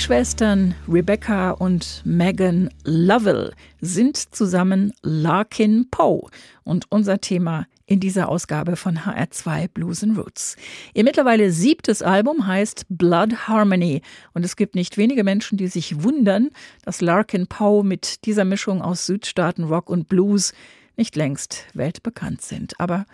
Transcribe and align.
Schwestern 0.00 0.74
Rebecca 0.88 1.50
und 1.50 2.00
Megan 2.06 2.70
Lovell 2.84 3.52
sind 3.82 4.16
zusammen 4.16 4.94
Larkin 5.02 5.90
Poe 5.90 6.30
und 6.64 6.86
unser 6.88 7.20
Thema 7.20 7.66
in 7.84 8.00
dieser 8.00 8.30
Ausgabe 8.30 8.76
von 8.76 9.00
HR2 9.00 9.68
Blues 9.68 10.02
and 10.02 10.16
Roots. 10.16 10.56
Ihr 10.94 11.04
mittlerweile 11.04 11.52
siebtes 11.52 12.00
Album 12.00 12.46
heißt 12.46 12.86
Blood 12.88 13.46
Harmony 13.46 14.00
und 14.32 14.42
es 14.42 14.56
gibt 14.56 14.74
nicht 14.74 14.96
wenige 14.96 15.22
Menschen, 15.22 15.58
die 15.58 15.68
sich 15.68 16.02
wundern, 16.02 16.48
dass 16.82 17.02
Larkin 17.02 17.46
Poe 17.46 17.84
mit 17.84 18.24
dieser 18.24 18.46
Mischung 18.46 18.80
aus 18.80 19.04
Südstaaten 19.04 19.64
Rock 19.64 19.90
und 19.90 20.08
Blues 20.08 20.54
nicht 20.96 21.14
längst 21.14 21.66
weltbekannt 21.74 22.40
sind. 22.40 22.80
Aber 22.80 23.04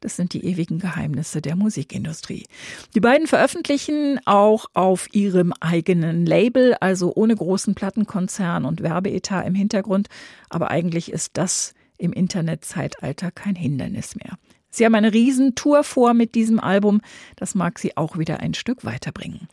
das 0.00 0.16
sind 0.16 0.32
die 0.32 0.44
ewigen 0.44 0.78
Geheimnisse 0.78 1.40
der 1.40 1.56
Musikindustrie. 1.56 2.46
Die 2.94 3.00
beiden 3.00 3.26
veröffentlichen 3.26 4.18
auch 4.24 4.66
auf 4.74 5.12
ihrem 5.14 5.52
eigenen 5.60 6.26
Label, 6.26 6.74
also 6.80 7.12
ohne 7.14 7.36
großen 7.36 7.74
Plattenkonzern 7.74 8.64
und 8.64 8.82
Werbeetat 8.82 9.46
im 9.46 9.54
Hintergrund. 9.54 10.08
Aber 10.48 10.70
eigentlich 10.70 11.12
ist 11.12 11.32
das 11.34 11.74
im 11.98 12.12
Internetzeitalter 12.12 13.30
kein 13.30 13.54
Hindernis 13.54 14.16
mehr. 14.16 14.36
Sie 14.70 14.84
haben 14.84 14.94
eine 14.94 15.12
Riesentour 15.12 15.84
vor 15.84 16.14
mit 16.14 16.34
diesem 16.34 16.60
Album. 16.60 17.00
Das 17.36 17.54
mag 17.54 17.78
sie 17.78 17.96
auch 17.96 18.16
wieder 18.16 18.40
ein 18.40 18.54
Stück 18.54 18.84
weiterbringen. 18.84 19.48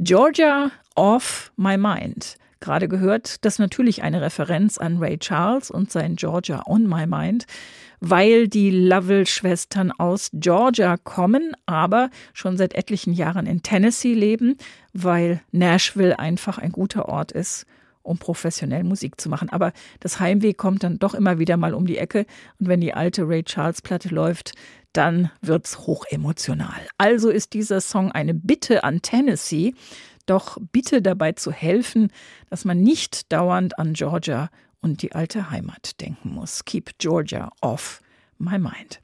Georgia 0.00 0.70
Off 0.94 1.52
My 1.56 1.76
Mind. 1.76 2.36
Gerade 2.60 2.88
gehört, 2.88 3.44
das 3.44 3.58
natürlich 3.58 4.02
eine 4.02 4.22
Referenz 4.22 4.78
an 4.78 4.98
Ray 4.98 5.18
Charles 5.18 5.70
und 5.70 5.90
sein 5.90 6.16
Georgia 6.16 6.62
on 6.66 6.88
My 6.88 7.06
Mind 7.06 7.46
weil 8.04 8.48
die 8.48 8.72
Lovell-Schwestern 8.72 9.92
aus 9.92 10.30
Georgia 10.32 10.96
kommen, 10.96 11.54
aber 11.66 12.10
schon 12.32 12.56
seit 12.56 12.74
etlichen 12.74 13.12
Jahren 13.12 13.46
in 13.46 13.62
Tennessee 13.62 14.14
leben, 14.14 14.56
weil 14.92 15.40
Nashville 15.52 16.18
einfach 16.18 16.58
ein 16.58 16.72
guter 16.72 17.08
Ort 17.08 17.30
ist, 17.30 17.64
um 18.02 18.18
professionell 18.18 18.82
Musik 18.82 19.20
zu 19.20 19.28
machen. 19.28 19.50
Aber 19.50 19.72
das 20.00 20.18
Heimweh 20.18 20.52
kommt 20.52 20.82
dann 20.82 20.98
doch 20.98 21.14
immer 21.14 21.38
wieder 21.38 21.56
mal 21.56 21.74
um 21.74 21.86
die 21.86 21.96
Ecke. 21.96 22.26
Und 22.58 22.66
wenn 22.66 22.80
die 22.80 22.92
alte 22.92 23.22
Ray 23.22 23.44
Charles 23.44 23.82
Platte 23.82 24.08
läuft, 24.08 24.54
dann 24.92 25.30
wird's 25.40 25.86
hochemotional. 25.86 26.80
Also 26.98 27.30
ist 27.30 27.52
dieser 27.52 27.80
Song 27.80 28.10
eine 28.10 28.34
Bitte 28.34 28.82
an 28.82 29.00
Tennessee, 29.02 29.74
doch 30.26 30.58
bitte 30.72 31.02
dabei 31.02 31.32
zu 31.32 31.52
helfen, 31.52 32.10
dass 32.50 32.64
man 32.64 32.80
nicht 32.80 33.32
dauernd 33.32 33.78
an 33.78 33.92
Georgia 33.92 34.50
und 34.82 35.02
die 35.02 35.12
alte 35.12 35.50
Heimat 35.50 36.00
denken 36.00 36.30
muss. 36.30 36.64
Keep 36.64 36.98
Georgia 36.98 37.50
off 37.60 38.02
my 38.38 38.58
mind. 38.58 39.00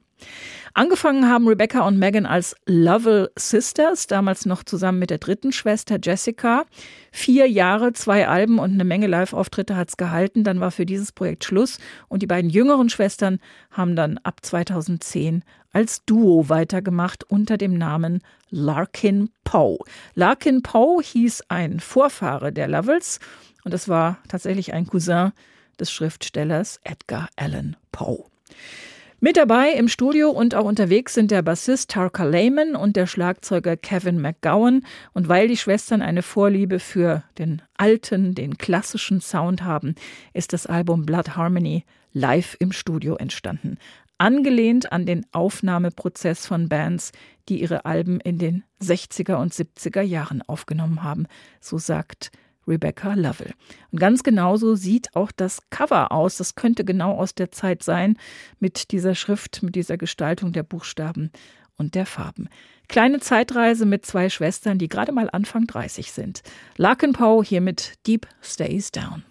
Angefangen 0.73 1.27
haben 1.27 1.47
Rebecca 1.47 1.87
und 1.87 1.97
Megan 1.97 2.25
als 2.25 2.55
Lovell 2.65 3.31
Sisters, 3.37 4.07
damals 4.07 4.45
noch 4.45 4.63
zusammen 4.63 4.99
mit 4.99 5.09
der 5.09 5.17
dritten 5.17 5.51
Schwester 5.51 5.97
Jessica. 6.01 6.65
Vier 7.11 7.47
Jahre, 7.49 7.93
zwei 7.93 8.27
Alben 8.27 8.59
und 8.59 8.73
eine 8.73 8.83
Menge 8.83 9.07
Live-Auftritte 9.07 9.75
hat 9.75 9.89
es 9.89 9.97
gehalten. 9.97 10.43
Dann 10.43 10.59
war 10.59 10.71
für 10.71 10.85
dieses 10.85 11.11
Projekt 11.11 11.43
Schluss 11.43 11.79
und 12.07 12.21
die 12.21 12.27
beiden 12.27 12.49
jüngeren 12.49 12.89
Schwestern 12.89 13.39
haben 13.71 13.95
dann 13.95 14.19
ab 14.19 14.39
2010 14.41 15.43
als 15.71 16.03
Duo 16.05 16.49
weitergemacht 16.49 17.23
unter 17.23 17.57
dem 17.57 17.77
Namen 17.77 18.21
Larkin 18.49 19.29
Poe. 19.43 19.77
Larkin 20.15 20.63
Poe 20.63 21.01
hieß 21.01 21.43
ein 21.49 21.79
Vorfahre 21.79 22.51
der 22.51 22.67
Lovells 22.67 23.19
und 23.63 23.73
es 23.73 23.87
war 23.87 24.17
tatsächlich 24.27 24.73
ein 24.73 24.87
Cousin 24.87 25.31
des 25.79 25.91
Schriftstellers 25.91 26.79
Edgar 26.83 27.29
Allan 27.35 27.75
Poe. 27.91 28.25
Mit 29.21 29.35
dabei 29.35 29.73
im 29.73 29.89
Studio 29.89 30.29
und 30.29 30.55
auch 30.55 30.63
unterwegs 30.63 31.13
sind 31.13 31.29
der 31.29 31.41
Bassist 31.41 31.91
Tarka 31.91 32.23
Lehman 32.23 32.77
und 32.77 32.95
der 32.95 33.05
Schlagzeuger 33.05 33.75
Kevin 33.75 34.21
McGowan. 34.21 34.85
Und 35.11 35.27
weil 35.27 35.49
die 35.49 35.57
Schwestern 35.57 36.01
eine 36.01 36.21
Vorliebe 36.21 36.79
für 36.79 37.23
den 37.37 37.61
alten, 37.75 38.33
den 38.33 38.57
klassischen 38.57 39.19
Sound 39.19 39.63
haben, 39.63 39.95
ist 40.33 40.53
das 40.53 40.67
Album 40.67 41.05
Blood 41.05 41.35
Harmony 41.35 41.83
live 42.13 42.55
im 42.59 42.71
Studio 42.71 43.15
entstanden. 43.15 43.77
Angelehnt 44.17 44.93
an 44.93 45.05
den 45.05 45.25
Aufnahmeprozess 45.33 46.45
von 46.45 46.69
Bands, 46.69 47.11
die 47.49 47.61
ihre 47.61 47.83
Alben 47.83 48.21
in 48.21 48.37
den 48.37 48.63
60er 48.81 49.35
und 49.35 49.53
70er 49.53 50.01
Jahren 50.01 50.41
aufgenommen 50.43 51.03
haben. 51.03 51.27
So 51.59 51.77
sagt 51.77 52.31
Rebecca 52.69 53.15
Lovell. 53.15 53.53
Und 53.91 53.99
ganz 53.99 54.23
genauso 54.23 54.75
sieht 54.75 55.15
auch 55.15 55.31
das 55.31 55.59
Cover 55.71 56.11
aus. 56.11 56.37
Das 56.37 56.55
könnte 56.55 56.85
genau 56.85 57.15
aus 57.15 57.35
der 57.35 57.51
Zeit 57.51 57.83
sein, 57.83 58.17
mit 58.59 58.91
dieser 58.91 59.15
Schrift, 59.15 59.63
mit 59.63 59.75
dieser 59.75 59.97
Gestaltung 59.97 60.53
der 60.53 60.63
Buchstaben 60.63 61.31
und 61.75 61.95
der 61.95 62.05
Farben. 62.05 62.47
Kleine 62.87 63.19
Zeitreise 63.19 63.85
mit 63.85 64.05
zwei 64.05 64.29
Schwestern, 64.29 64.77
die 64.77 64.87
gerade 64.87 65.11
mal 65.11 65.29
Anfang 65.31 65.65
30 65.65 66.11
sind. 66.11 66.43
Larkin 66.77 67.13
Poe 67.13 67.43
hier 67.43 67.61
mit 67.61 67.93
Deep 68.05 68.27
Stays 68.41 68.91
Down. 68.91 69.23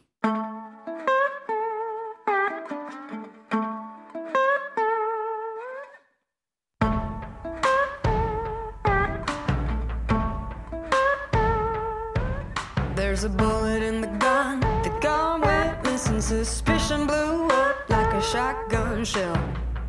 There's 13.21 13.35
a 13.35 13.37
bullet 13.37 13.83
in 13.83 14.01
the 14.01 14.07
gun. 14.19 14.61
The 14.61 14.97
gun 15.01 15.41
went 15.41 15.83
missing. 15.83 16.21
Suspicion 16.21 17.05
blew 17.05 17.49
up 17.49 17.77
like 17.89 18.15
a 18.15 18.23
shotgun 18.23 19.05
shell. 19.05 19.37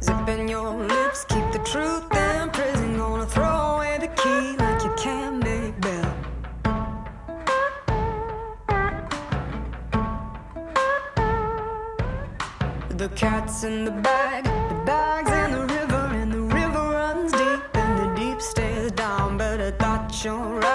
Zip 0.01 0.27
in 0.29 0.47
your 0.47 0.71
lips, 0.71 1.25
keep 1.25 1.51
the 1.51 1.59
truth 1.59 2.11
in 2.15 2.49
prison. 2.49 2.97
Gonna 2.97 3.27
throw 3.27 3.75
away 3.75 3.99
the 3.99 4.07
key 4.07 4.57
like 4.57 4.83
you 4.83 4.91
can't 4.97 5.43
make 5.43 5.79
bail. 5.79 6.11
The 12.97 13.09
cat's 13.09 13.63
in 13.63 13.85
the 13.85 13.91
bag, 13.91 14.45
the 14.45 14.83
bag's 14.87 15.29
in 15.29 15.51
the 15.51 15.65
river, 15.75 16.09
and 16.19 16.33
the 16.33 16.41
river 16.41 16.83
runs 16.97 17.31
deep, 17.31 17.61
and 17.75 17.93
the 17.99 18.07
deep 18.19 18.41
stays 18.41 18.91
down. 18.93 19.37
Better 19.37 19.69
dot 19.69 20.25
your 20.25 20.55
eyes, 20.55 20.63
the 20.63 20.68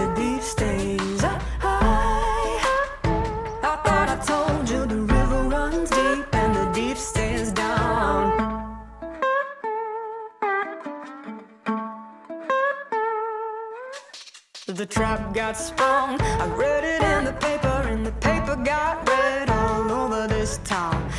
The 0.00 0.08
deep 0.14 0.42
stays 0.42 1.24
I 1.24 1.38
thought 3.84 4.08
I 4.08 4.16
told 4.24 4.70
you 4.70 4.86
the 4.86 4.96
river 4.96 5.42
runs 5.48 5.90
deep 5.90 6.24
and 6.32 6.54
the 6.54 6.70
deep 6.72 6.96
stays 6.96 7.52
down. 7.52 8.78
The 14.66 14.86
trap 14.86 15.34
got 15.34 15.56
sprung. 15.56 16.20
I 16.20 16.46
read 16.54 16.84
it 16.84 17.02
in 17.02 17.24
the 17.24 17.32
paper, 17.32 17.88
and 17.92 18.06
the 18.06 18.12
paper 18.12 18.54
got 18.56 19.08
read 19.08 19.50
all 19.50 19.90
over 19.90 20.28
this 20.28 20.60
town. 20.64 21.09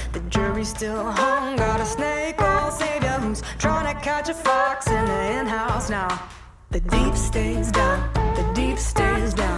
The 0.61 0.65
jury 0.65 0.77
still 0.77 1.11
hung. 1.11 1.55
Got 1.55 1.79
a 1.79 1.85
snake 1.85 2.39
oil 2.39 2.69
savior 2.69 3.17
who's 3.19 3.41
trying 3.57 3.91
to 3.91 3.99
catch 4.01 4.29
a 4.29 4.33
fox 4.33 4.85
in 4.87 5.05
the 5.05 5.39
in 5.39 5.47
house 5.47 5.89
now. 5.89 6.29
The 6.69 6.81
deep 6.81 7.15
stays 7.15 7.71
down, 7.71 8.13
the 8.13 8.51
deep 8.53 8.77
stays 8.77 9.33
down. 9.33 9.50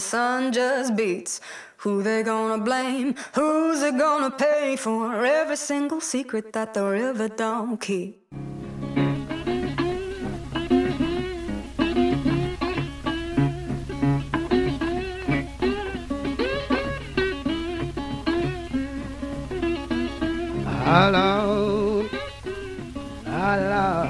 Sun 0.00 0.52
just 0.52 0.96
beats. 0.96 1.40
Who 1.78 2.02
they 2.02 2.22
gonna 2.22 2.62
blame? 2.62 3.14
Who's 3.34 3.82
it 3.82 3.96
gonna 3.96 4.30
pay 4.30 4.76
for 4.76 5.24
every 5.24 5.56
single 5.56 6.00
secret 6.00 6.52
that 6.52 6.74
the 6.74 6.84
river 6.84 7.28
don't 7.28 7.80
keep? 7.80 8.20
alone, 20.90 22.10
alone. 23.24 24.09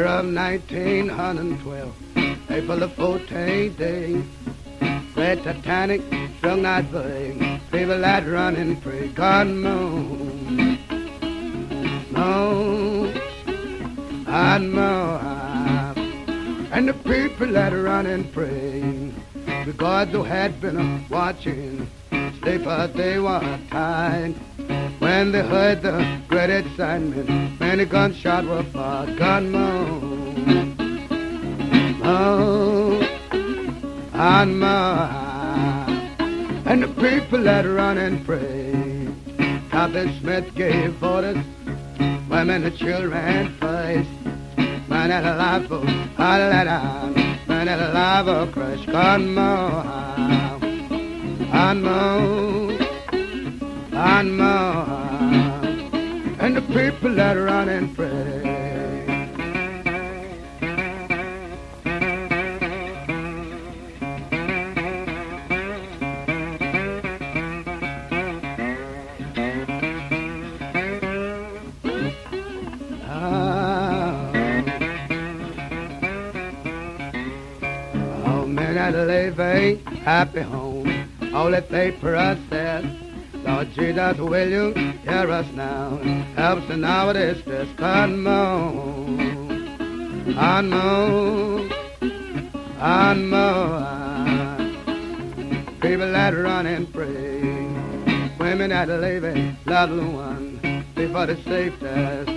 Of 0.00 0.34
1912, 0.34 2.50
April 2.50 2.78
the 2.78 2.88
14th 2.88 3.76
day, 3.76 4.22
Great 5.14 5.44
Titanic 5.44 6.00
strung 6.38 6.62
that 6.62 6.90
big, 6.90 7.38
people 7.70 8.00
that 8.00 8.26
running 8.26 8.80
free, 8.80 9.08
God 9.08 9.48
moon, 9.48 10.78
moon, 12.10 13.20
and 14.26 14.72
moon, 14.72 15.98
and 16.72 16.88
the 16.88 16.94
people 17.04 17.48
that 17.48 17.72
run 17.72 18.06
and 18.06 18.32
pray, 18.32 19.12
because 19.66 20.08
who 20.08 20.22
had 20.22 20.58
been 20.62 21.06
watching, 21.10 21.86
sleep 22.40 22.64
but 22.64 22.94
they 22.94 23.18
were 23.18 23.58
tired. 23.70 24.34
When 25.00 25.32
they 25.32 25.42
heard 25.42 25.80
the 25.80 26.20
great 26.28 26.50
excitement, 26.50 27.58
many 27.58 27.86
gunshots 27.86 28.46
were 28.46 28.62
fired, 28.64 29.16
gun 29.16 29.50
moon, 29.50 30.76
moon, 31.96 33.02
and 36.66 36.82
the 36.82 36.88
people 36.88 37.42
that 37.44 37.64
run 37.64 37.96
and 37.96 38.26
pray. 38.26 39.08
Captain 39.70 40.20
Smith 40.20 40.54
gave 40.54 41.02
orders, 41.02 41.38
women 42.28 42.64
and 42.64 42.76
children 42.76 43.48
first. 43.58 44.10
Man 44.90 45.10
at 45.10 45.24
a 45.24 45.34
life 45.34 45.70
of 45.70 45.84
Alada, 46.18 47.48
man 47.48 47.68
at 47.68 47.80
a 47.80 47.92
life 47.94 48.26
of 48.26 48.52
crush, 48.52 48.84
on 54.00 54.32
my 54.32 54.44
heart 54.44 55.64
and 56.40 56.56
the 56.56 56.62
people 56.62 57.14
that 57.16 57.34
run 57.34 57.68
and 57.68 57.94
pray. 57.94 58.46
Ah. 73.04 74.30
happy 80.04 80.40
home. 80.40 80.88
All 81.34 81.50
that 81.50 81.68
they 81.68 81.90
for 81.90 82.16
us 82.16 82.38
process. 83.50 83.76
Lord 83.76 83.94
Jesus, 83.94 84.18
will 84.18 84.48
you 84.48 84.72
hear 85.02 85.30
us 85.30 85.46
now? 85.52 85.96
Help 86.36 86.60
us 86.60 86.70
in 86.70 86.84
our 86.84 87.12
distress. 87.12 87.68
Come 87.76 88.26
on, 88.26 89.68
on 90.36 90.70
more, 90.70 91.68
on 92.80 93.28
more. 93.28 94.00
People 95.80 96.12
that 96.12 96.34
run 96.34 96.66
and 96.66 96.92
pray, 96.92 97.40
women 98.38 98.70
that 98.70 98.88
live 98.88 99.24
a 99.24 99.56
lovely 99.66 100.04
one, 100.04 100.84
before 100.94 101.26
the 101.26 101.36
safety. 101.42 102.36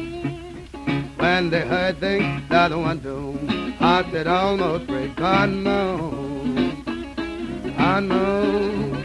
When 1.17 1.50
they 1.50 1.62
heard 1.62 2.00
things 2.00 2.50
the 2.50 2.55
other 2.55 2.77
one 2.77 3.00
do, 3.00 3.38
heart 3.77 4.12
that 4.12 4.27
almost 4.27 4.88
break. 4.88 5.20
On 5.22 5.63
moon, 5.63 6.84
on 7.77 8.08
moon, 8.10 9.02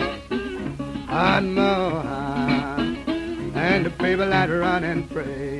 on 1.19 1.53
moon, 1.55 3.07
and 3.57 3.87
the 3.87 3.91
people 3.91 4.29
that 4.29 4.49
run 4.49 4.85
and 4.85 5.11
pray. 5.11 5.59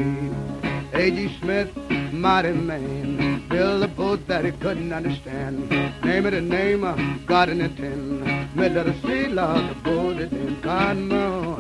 A.G. 0.93 1.37
Smith, 1.41 1.77
mighty 2.13 2.53
man, 2.53 3.49
built 3.49 3.83
a 3.83 3.89
boat 3.89 4.27
that 4.29 4.45
he 4.45 4.53
couldn't 4.53 4.93
understand. 4.93 5.69
Name 6.05 6.27
it 6.27 6.35
a 6.35 6.41
name 6.41 6.85
of 6.85 6.99
God 7.27 7.49
in 7.49 7.59
the 7.59 7.69
tin. 7.69 8.49
Middle 8.55 8.79
of 8.79 8.87
the 8.87 8.95
sea, 9.03 9.27
Lord, 9.29 9.69
the 9.69 9.75
boat 9.83 10.19
is 10.19 10.33
in. 10.33 10.65
On 10.69 11.09
moon, 11.09 11.55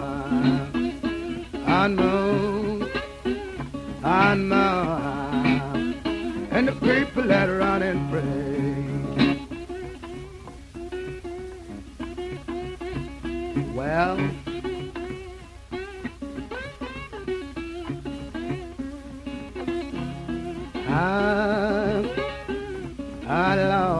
on 1.66 1.96
moon 1.96 2.58
on 4.04 4.48
my 4.48 5.94
and 6.50 6.68
the 6.68 6.72
people 6.72 7.24
that 7.24 7.46
run 7.46 7.82
and 7.82 8.10
pray. 8.10 8.47
Well, 13.88 14.18
I, 20.86 22.04
I, 23.26 23.56
Lord. 23.56 23.97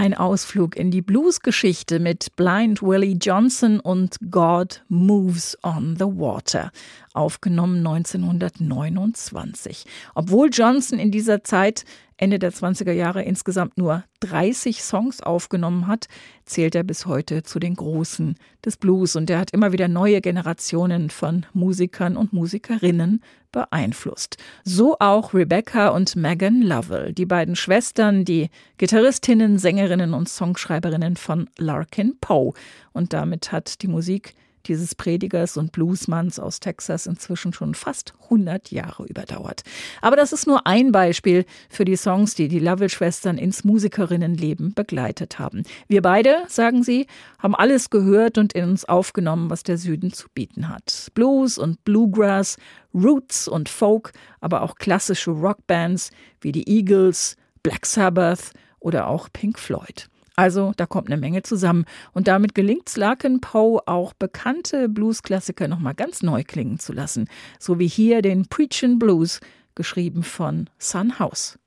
Ein 0.00 0.14
Ausflug 0.14 0.76
in 0.76 0.90
die 0.90 1.02
Bluesgeschichte 1.02 2.00
mit 2.00 2.34
Blind 2.34 2.80
Willie 2.80 3.18
Johnson 3.20 3.80
und 3.80 4.16
God 4.30 4.82
Moves 4.88 5.58
on 5.62 5.94
the 5.98 6.06
Water, 6.06 6.72
aufgenommen 7.12 7.86
1929. 7.86 9.84
Obwohl 10.14 10.48
Johnson 10.50 10.98
in 10.98 11.10
dieser 11.10 11.44
Zeit 11.44 11.84
Ende 12.16 12.38
der 12.38 12.50
20er 12.50 12.92
Jahre 12.92 13.22
insgesamt 13.24 13.76
nur 13.76 14.04
30 14.20 14.82
Songs 14.82 15.22
aufgenommen 15.22 15.86
hat, 15.86 16.06
zählt 16.46 16.74
er 16.74 16.82
bis 16.82 17.04
heute 17.04 17.42
zu 17.42 17.58
den 17.58 17.74
Großen 17.74 18.36
des 18.64 18.78
Blues 18.78 19.16
und 19.16 19.28
er 19.28 19.38
hat 19.38 19.50
immer 19.50 19.72
wieder 19.72 19.88
neue 19.88 20.22
Generationen 20.22 21.10
von 21.10 21.44
Musikern 21.52 22.16
und 22.16 22.32
Musikerinnen 22.32 23.22
beeinflusst. 23.52 24.36
So 24.64 24.96
auch 24.98 25.34
Rebecca 25.34 25.88
und 25.88 26.16
Megan 26.16 26.62
Lovell, 26.62 27.12
die 27.12 27.26
beiden 27.26 27.56
Schwestern, 27.56 28.24
die 28.24 28.50
Gitarristinnen, 28.78 29.58
Sängerinnen 29.58 30.14
und 30.14 30.28
Songschreiberinnen 30.28 31.16
von 31.16 31.48
Larkin 31.58 32.18
Poe. 32.20 32.52
Und 32.92 33.12
damit 33.12 33.52
hat 33.52 33.82
die 33.82 33.88
Musik 33.88 34.34
dieses 34.66 34.94
Predigers 34.94 35.56
und 35.56 35.72
Bluesmanns 35.72 36.38
aus 36.38 36.60
Texas 36.60 37.06
inzwischen 37.06 37.52
schon 37.52 37.74
fast 37.74 38.14
100 38.24 38.70
Jahre 38.70 39.06
überdauert. 39.06 39.62
Aber 40.00 40.16
das 40.16 40.32
ist 40.32 40.46
nur 40.46 40.66
ein 40.66 40.92
Beispiel 40.92 41.44
für 41.68 41.84
die 41.84 41.96
Songs, 41.96 42.34
die 42.34 42.48
die 42.48 42.58
Lovell-Schwestern 42.58 43.38
ins 43.38 43.64
Musikerinnenleben 43.64 44.74
begleitet 44.74 45.38
haben. 45.38 45.62
Wir 45.88 46.02
beide, 46.02 46.44
sagen 46.48 46.82
sie, 46.82 47.06
haben 47.38 47.54
alles 47.54 47.90
gehört 47.90 48.38
und 48.38 48.52
in 48.52 48.64
uns 48.64 48.84
aufgenommen, 48.84 49.50
was 49.50 49.62
der 49.62 49.78
Süden 49.78 50.12
zu 50.12 50.28
bieten 50.34 50.68
hat. 50.68 51.08
Blues 51.14 51.58
und 51.58 51.84
Bluegrass, 51.84 52.56
Roots 52.94 53.48
und 53.48 53.68
Folk, 53.68 54.12
aber 54.40 54.62
auch 54.62 54.74
klassische 54.76 55.30
Rockbands 55.30 56.10
wie 56.40 56.52
die 56.52 56.68
Eagles, 56.68 57.36
Black 57.62 57.86
Sabbath 57.86 58.52
oder 58.78 59.06
auch 59.06 59.28
Pink 59.32 59.58
Floyd. 59.58 60.09
Also 60.40 60.72
da 60.78 60.86
kommt 60.86 61.08
eine 61.08 61.20
Menge 61.20 61.42
zusammen. 61.42 61.84
Und 62.12 62.26
damit 62.26 62.54
gelingt 62.54 62.88
es 62.88 62.96
Larkin 62.96 63.42
Poe 63.42 63.78
auch 63.84 64.14
bekannte 64.14 64.88
Blues-Klassiker 64.88 65.68
nochmal 65.68 65.94
ganz 65.94 66.22
neu 66.22 66.44
klingen 66.44 66.78
zu 66.78 66.94
lassen. 66.94 67.28
So 67.58 67.78
wie 67.78 67.86
hier 67.86 68.22
den 68.22 68.46
Preachin' 68.46 68.98
Blues, 68.98 69.40
geschrieben 69.74 70.22
von 70.22 70.70
Sun 70.78 71.18
House. 71.18 71.58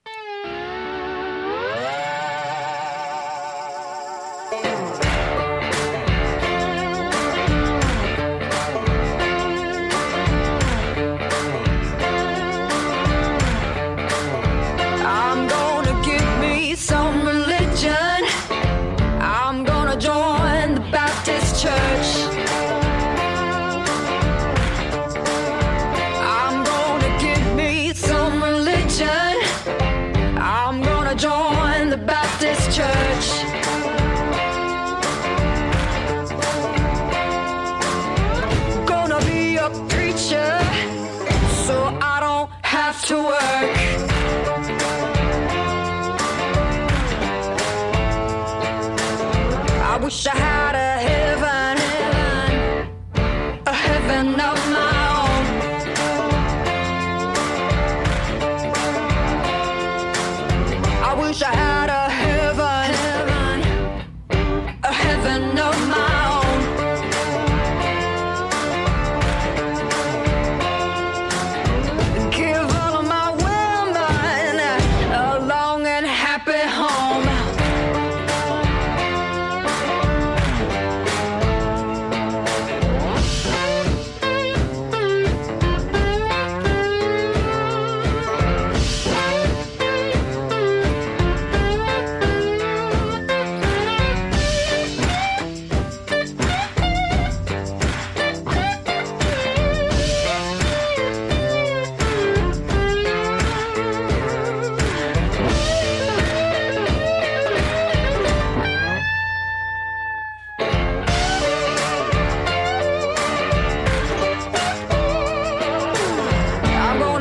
Wish 61.28 61.42
I 61.42 61.56
had 61.56 61.93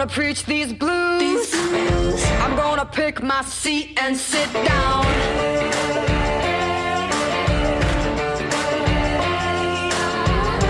gonna 0.03 0.15
preach 0.15 0.45
these 0.47 0.73
blues. 0.73 1.21
These 1.21 1.51
blues. 1.53 2.25
I'm 2.41 2.57
gonna 2.57 2.85
pick 2.85 3.23
my 3.23 3.43
seat 3.43 3.97
and 4.01 4.17
sit 4.17 4.53
down. 4.53 5.07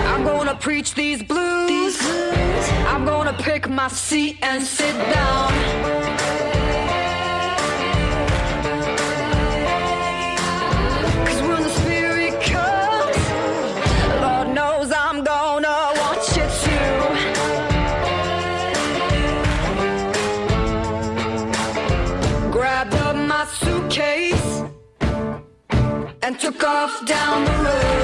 I'm 0.07 0.23
preach 0.57 0.95
these 0.95 1.23
blues. 1.23 1.67
these 1.67 1.99
blues. 1.99 2.69
I'm 2.87 3.07
gonna 3.07 3.33
pick 3.33 3.71
my 3.71 3.89
seat 3.89 4.37
and 4.43 4.63
sit 4.63 4.95
down. 5.15 5.92
took 26.53 26.65
off 26.65 27.07
down 27.07 27.45
the 27.45 27.51
road. 27.63 28.02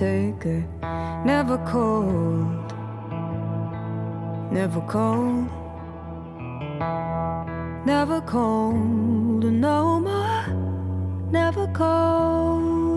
taker, 0.00 0.64
never 1.26 1.58
cold, 1.68 2.72
never 4.50 4.80
cold, 4.88 5.46
never 7.84 8.22
cold, 8.22 9.44
no 9.44 10.00
more, 10.00 10.46
never 11.30 11.66
cold. 11.74 12.89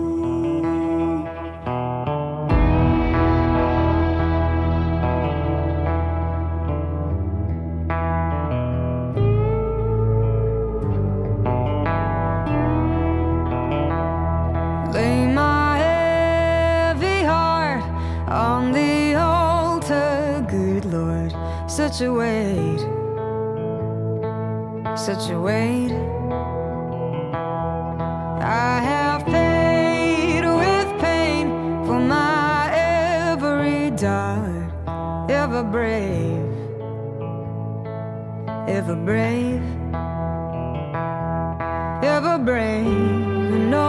situate, 21.94 22.80
situate. 24.96 25.92
I 28.42 28.80
have 28.90 29.24
paid 29.26 30.42
with 30.44 30.88
pain 31.00 31.46
for 31.86 32.00
my 32.00 32.68
every 32.74 33.90
dart, 33.92 34.72
ever 35.30 35.62
brave, 35.62 36.50
ever 38.66 38.96
brave, 38.96 39.62
ever 42.02 42.38
brave. 42.38 43.14
No 43.70 43.83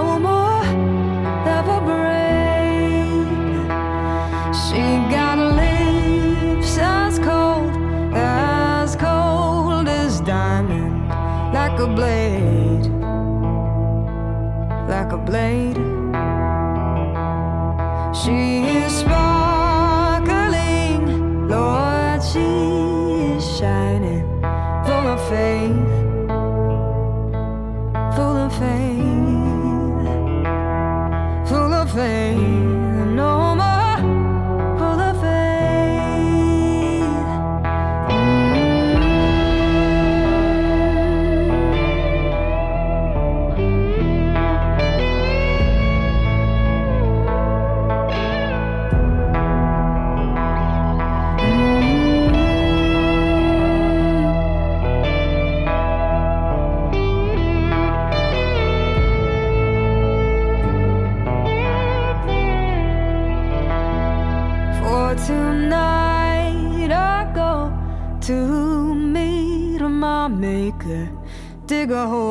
blade, 11.95 12.88
like 14.89 15.13
a 15.13 15.17
blade. 15.17 15.94
go 71.88 72.08
home. 72.08 72.25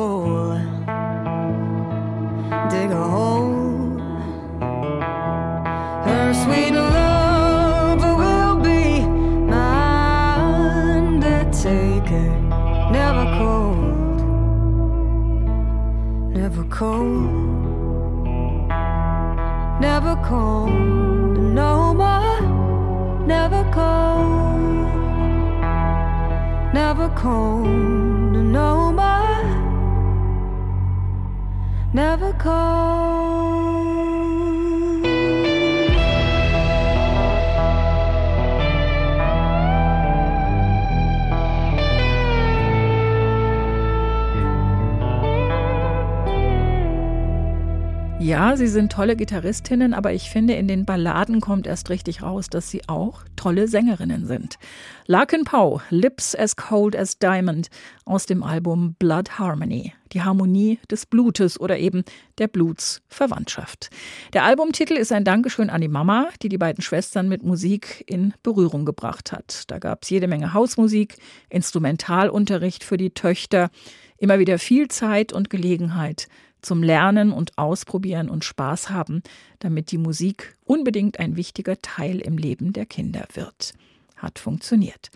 Ja, 48.25 48.57
sie 48.57 48.65
sind 48.65 48.91
tolle 48.91 49.15
Gitarristinnen, 49.15 49.93
aber 49.93 50.11
ich 50.11 50.31
finde, 50.31 50.55
in 50.55 50.67
den 50.67 50.83
Balladen 50.83 51.41
kommt 51.41 51.67
erst 51.67 51.91
richtig 51.91 52.23
raus, 52.23 52.49
dass 52.49 52.71
sie 52.71 52.81
auch 52.89 53.21
tolle 53.35 53.67
Sängerinnen 53.67 54.25
sind. 54.25 54.57
Larkin 55.05 55.43
Poe, 55.43 55.79
Lips 55.91 56.33
as 56.33 56.55
Cold 56.55 56.95
as 56.95 57.19
Diamond 57.19 57.67
aus 58.03 58.25
dem 58.25 58.41
Album 58.41 58.95
Blood 58.97 59.37
Harmony, 59.37 59.93
die 60.11 60.23
Harmonie 60.23 60.79
des 60.89 61.05
Blutes 61.05 61.59
oder 61.59 61.77
eben 61.77 62.03
der 62.39 62.47
Blutsverwandtschaft. 62.47 63.91
Der 64.33 64.43
Albumtitel 64.43 64.93
ist 64.93 65.11
ein 65.11 65.23
Dankeschön 65.23 65.69
an 65.69 65.81
die 65.81 65.87
Mama, 65.87 66.29
die 66.41 66.49
die 66.49 66.57
beiden 66.57 66.81
Schwestern 66.81 67.29
mit 67.29 67.43
Musik 67.43 68.03
in 68.07 68.33
Berührung 68.41 68.85
gebracht 68.85 69.33
hat. 69.33 69.65
Da 69.67 69.77
gab 69.77 70.01
es 70.01 70.09
jede 70.09 70.27
Menge 70.27 70.55
Hausmusik, 70.55 71.17
Instrumentalunterricht 71.49 72.83
für 72.83 72.97
die 72.97 73.11
Töchter, 73.11 73.69
immer 74.17 74.39
wieder 74.39 74.57
viel 74.57 74.87
Zeit 74.87 75.31
und 75.31 75.51
Gelegenheit 75.51 76.27
zum 76.65 76.83
Lernen 76.83 77.31
und 77.31 77.57
Ausprobieren 77.57 78.29
und 78.29 78.43
Spaß 78.43 78.89
haben, 78.89 79.21
damit 79.59 79.91
die 79.91 79.97
Musik 79.97 80.57
unbedingt 80.65 81.19
ein 81.19 81.37
wichtiger 81.37 81.81
Teil 81.81 82.19
im 82.19 82.37
Leben 82.37 82.73
der 82.73 82.85
Kinder 82.85 83.25
wird. 83.33 83.73
Hat 84.17 84.39
funktioniert. 84.39 85.11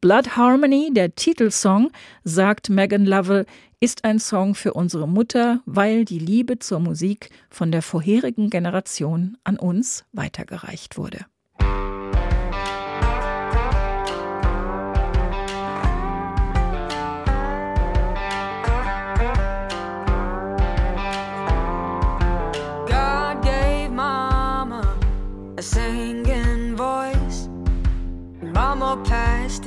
Blood 0.00 0.36
Harmony, 0.36 0.90
der 0.92 1.14
Titelsong, 1.14 1.90
sagt 2.24 2.70
Megan 2.70 3.04
Lovell, 3.04 3.46
ist 3.80 4.04
ein 4.04 4.18
Song 4.18 4.54
für 4.54 4.72
unsere 4.74 5.06
Mutter, 5.06 5.60
weil 5.66 6.04
die 6.04 6.18
Liebe 6.18 6.58
zur 6.58 6.80
Musik 6.80 7.30
von 7.50 7.70
der 7.70 7.82
vorherigen 7.82 8.50
Generation 8.50 9.36
an 9.44 9.58
uns 9.58 10.04
weitergereicht 10.12 10.96
wurde. 10.96 11.26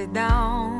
sit 0.03 0.11
down. 0.11 0.72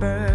bird. 0.00 0.25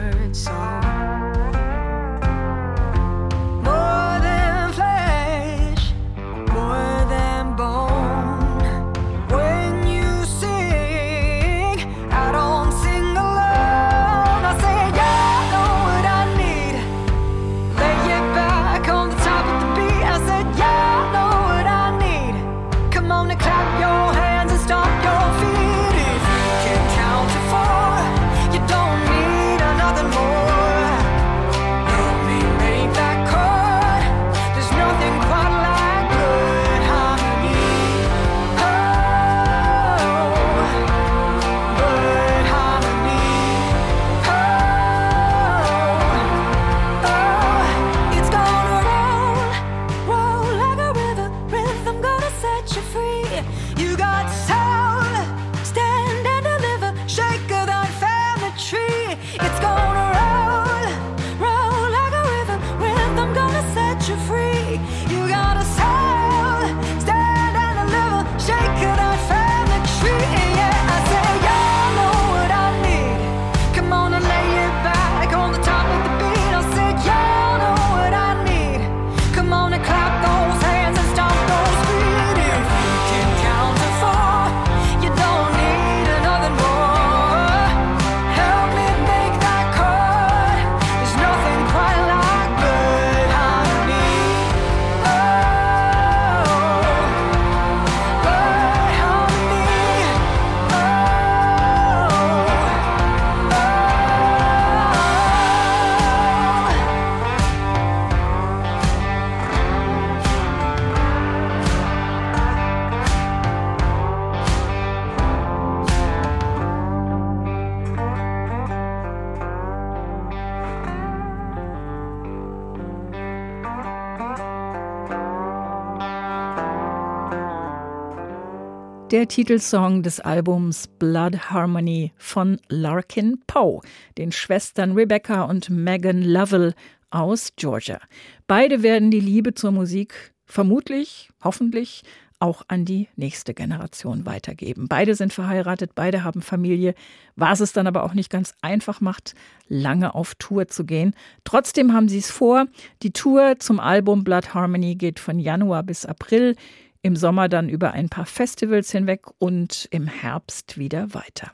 Der 129.11 129.27
Titelsong 129.27 130.03
des 130.03 130.21
Albums 130.21 130.87
Blood 130.87 131.49
Harmony 131.49 132.13
von 132.15 132.61
Larkin 132.69 133.41
Poe, 133.45 133.81
den 134.17 134.31
Schwestern 134.31 134.93
Rebecca 134.93 135.43
und 135.43 135.69
Megan 135.69 136.23
Lovell 136.23 136.73
aus 137.09 137.51
Georgia. 137.57 137.99
Beide 138.47 138.83
werden 138.83 139.11
die 139.11 139.19
Liebe 139.19 139.53
zur 139.53 139.71
Musik 139.71 140.33
vermutlich, 140.45 141.29
hoffentlich 141.43 142.03
auch 142.39 142.63
an 142.69 142.85
die 142.85 143.09
nächste 143.17 143.53
Generation 143.53 144.25
weitergeben. 144.25 144.87
Beide 144.87 145.13
sind 145.15 145.33
verheiratet, 145.33 145.91
beide 145.93 146.23
haben 146.23 146.41
Familie, 146.41 146.95
was 147.35 147.59
es 147.59 147.73
dann 147.73 147.87
aber 147.87 148.03
auch 148.03 148.13
nicht 148.13 148.29
ganz 148.29 148.53
einfach 148.61 149.01
macht, 149.01 149.35
lange 149.67 150.15
auf 150.15 150.35
Tour 150.35 150.69
zu 150.69 150.85
gehen. 150.85 151.13
Trotzdem 151.43 151.93
haben 151.93 152.07
sie 152.07 152.17
es 152.17 152.31
vor. 152.31 152.65
Die 153.03 153.11
Tour 153.11 153.55
zum 153.59 153.81
Album 153.81 154.23
Blood 154.23 154.53
Harmony 154.53 154.95
geht 154.95 155.19
von 155.19 155.37
Januar 155.37 155.83
bis 155.83 156.05
April, 156.05 156.55
im 157.01 157.15
Sommer 157.15 157.49
dann 157.49 157.69
über 157.69 157.91
ein 157.91 158.09
paar 158.09 158.25
Festivals 158.25 158.91
hinweg 158.91 159.25
und 159.39 159.87
im 159.91 160.07
Herbst 160.07 160.77
wieder 160.77 161.13
weiter. 161.13 161.51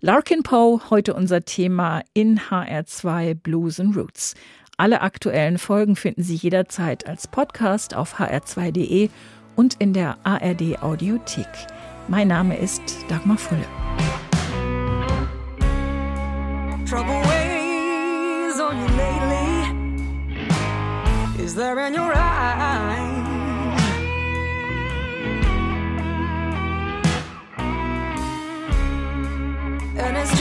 Larkin 0.00 0.42
Poe, 0.42 0.80
heute 0.88 1.14
unser 1.14 1.44
Thema 1.44 2.02
in 2.14 2.40
HR2 2.40 3.34
Blues 3.34 3.78
and 3.78 3.96
Roots. 3.96 4.34
Alle 4.78 5.02
aktuellen 5.02 5.58
Folgen 5.58 5.94
finden 5.94 6.22
Sie 6.22 6.36
jederzeit 6.36 7.06
als 7.06 7.28
Podcast 7.28 7.94
auf 7.94 8.18
hr2.de 8.18 9.10
und 9.56 9.74
in 9.74 9.92
der 9.92 10.16
ARD 10.24 10.82
Audiothek. 10.82 11.46
Mein 12.08 12.28
Name 12.28 12.56
ist 12.56 12.80
Dagmar 13.08 13.36
Fulle. 13.36 13.66
Trouble 16.86 17.22
weighs 17.28 18.58
on 18.58 18.78
you 18.78 18.88
lately. 18.96 19.66
Is 21.44 21.54
there 21.54 21.78
in 21.86 21.94
your 21.94 22.12
eyes? 22.14 22.99
And 30.02 30.16
it's 30.16 30.39